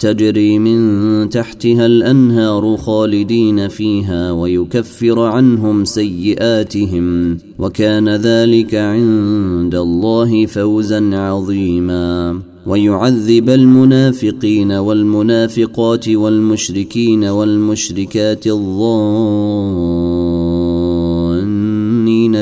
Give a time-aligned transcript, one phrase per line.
[0.00, 12.40] تجري من تحتها الأنهار خالدين فيها ويكفر عنهم سيئاتهم وكان ذلك عند الله فوزا عظيما.
[12.66, 18.70] ويعذب المنافقين والمنافقات والمشركين والمشركات الظانين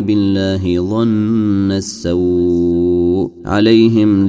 [0.01, 4.29] بالله ظن السوء عليهم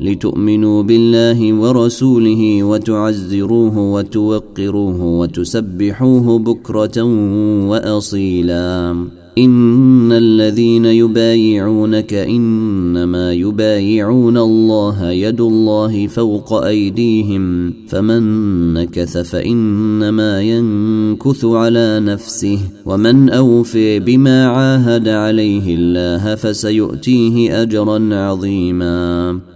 [0.00, 7.02] لتؤمنوا بالله ورسوله وتعزروه وتوقروه وتسبحوه بكرة
[7.68, 8.96] وأصيلا.
[9.38, 18.22] إن الذين يبايعونك إنما يبايعون الله يد الله فوق أيديهم فمن
[18.74, 29.55] نكث فإنما ينكث على نفسه ومن أوفي بما عاهد عليه الله فسيؤتيه اجرا عظيما.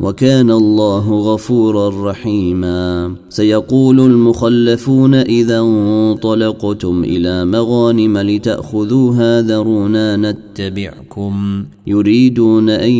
[0.00, 3.14] وكان الله غفورا رحيما.
[3.28, 11.64] سيقول المخلفون إذا انطلقتم إلى مغانم لتاخذوها ذرونا نتبعكم.
[11.86, 12.90] يريدون أن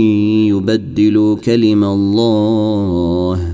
[0.48, 3.53] يبدلوا كلم الله.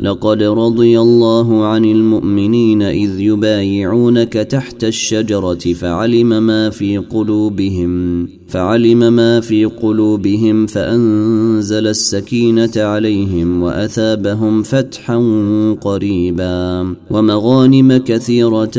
[0.00, 9.40] لقد رضي الله عن المؤمنين إذ يبايعونك تحت الشجرة فعلم ما في قلوبهم فعلم ما
[9.40, 15.16] في قلوبهم فأنزل السكينة عليهم وأثابهم فتحا
[15.80, 18.78] قريبا ومغانم كثيرة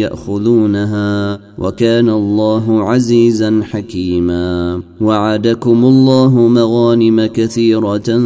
[0.00, 4.82] يأخذونها وكان الله عزيزا حكيما.
[5.00, 8.20] وعدكم الله مغانم كثيرة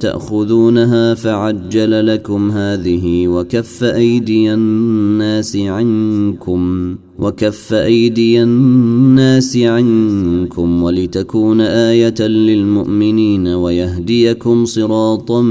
[0.00, 1.14] تأخذونها
[1.58, 14.64] فعجل لكم هذه وكف أيدي الناس عنكم وكف أيدي الناس عنكم ولتكون آية للمؤمنين ويهديكم
[14.64, 15.42] صراطا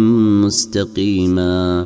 [0.45, 1.86] مستقيما.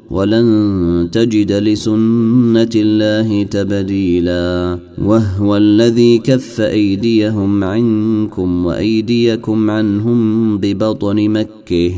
[0.11, 11.91] ولن تجد لسنة الله تبديلا وهو الذي كف أيديهم عنكم وأيديكم عنهم ببطن مكه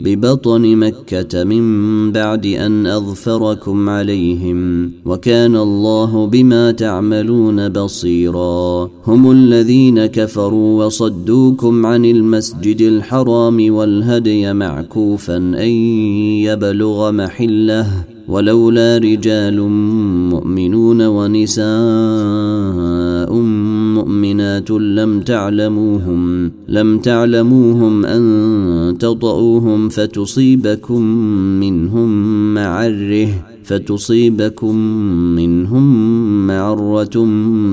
[0.00, 8.90] ببطن مكة من بعد أن أظفركم عليهم وكان الله بما تعملون بصيرا.
[9.06, 15.70] هم الذين كفروا وصدوكم عن المسجد الحرام والهدي معكوفا أن
[16.48, 17.86] يبلغ محلة
[18.28, 19.60] ولولا رجال
[20.30, 21.66] مؤمنون ونساء
[23.96, 26.20] مؤمنات لم تعلموهم
[26.68, 28.22] لم تعلموهم أن
[28.98, 31.02] تطؤوهم فتصيبكم
[31.62, 32.10] منهم
[32.54, 33.55] معرة.
[33.66, 34.76] فتصيبكم
[35.36, 37.24] منهم معرة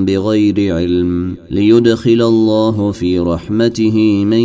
[0.04, 4.40] بغير علم ليدخل الله في رحمته من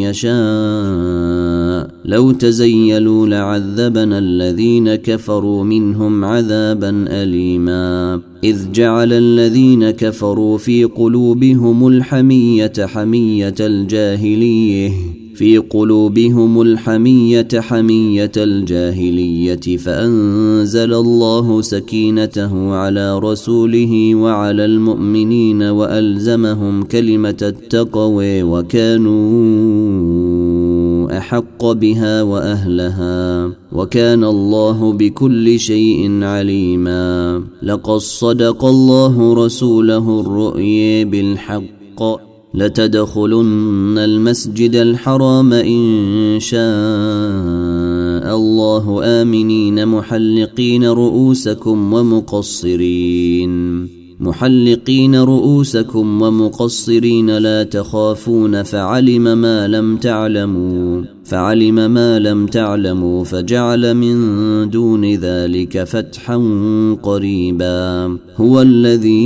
[0.00, 1.90] يشاء.
[2.04, 8.20] لو تزيلوا لعذبنا الذين كفروا منهم عذابا أليما.
[8.44, 15.15] إذ جعل الذين كفروا في قلوبهم الحمية حمية الجاهلية.
[15.36, 28.42] في قلوبهم الحمية حمية الجاهلية فأنزل الله سكينته على رسوله وعلى المؤمنين وألزمهم كلمة التقوى
[28.42, 29.16] وكانوا
[31.18, 37.42] أحق بها وأهلها وكان الله بكل شيء عليما.
[37.62, 42.35] لقد صدق الله رسوله الرؤيا بالحق.
[42.54, 53.95] لتدخلن المسجد الحرام إن شاء الله آمنين محلقين رؤوسكم ومقصرين.
[54.20, 64.16] محلقين رؤوسكم ومقصرين لا تخافون فعلم ما لم تعلموا فعلم ما لم تعلموا فجعل من
[64.70, 66.36] دون ذلك فتحا
[67.02, 68.16] قريبا.
[68.36, 69.16] هو الذي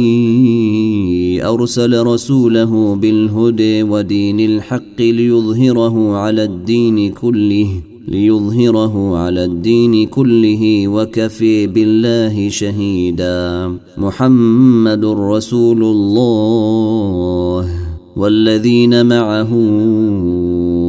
[1.45, 12.49] أرسل رسوله بالهدى ودين الحق ليظهره على الدين كله ليظهره على الدين كله وكفي بالله
[12.49, 13.73] شهيدا.
[13.99, 17.69] محمد رسول الله
[18.17, 19.53] والذين معه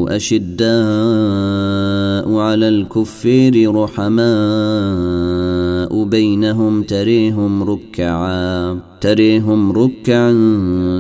[0.10, 0.66] أشداء
[2.36, 3.70] على الكفير
[5.96, 10.32] بينهم تريهم ركعا تريهم ركعا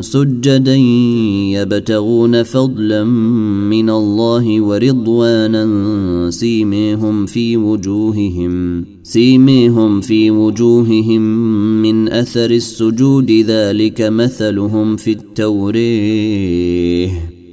[0.02, 0.76] سجدا
[1.56, 5.66] يبتغون فضلا من الله ورضوانا
[6.30, 11.22] سيميهم في وجوههم سيميهم في وجوههم
[11.82, 16.32] من أثر السجود ذلك مثلهم في التوريه.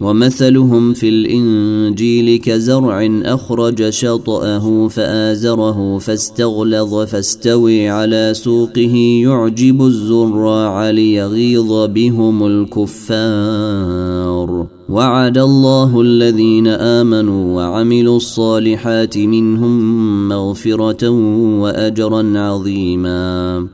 [0.00, 12.46] ومثلهم في الإنجيل كزرع أخرج شطأه فآزره فاستغلظ فاستوي على سوقه يعجب الزراع ليغيظ بهم
[12.46, 13.88] الكفار.
[14.88, 21.08] وعد الله الذين آمنوا وعملوا الصالحات منهم مغفرة
[21.60, 23.68] وأجرا عظيما.